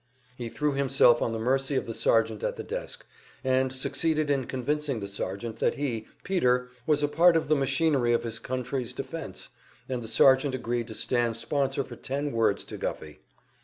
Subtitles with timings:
[0.35, 3.05] He threw himself on the mercy of the sergeant at the desk,
[3.43, 8.11] and succeeded in convincing the sergeant that he, Peter, was a part of the machinery
[8.11, 9.49] of his country's defense,
[9.87, 13.19] and the sergeant agreed to stand sponsor for ten words to Guffey.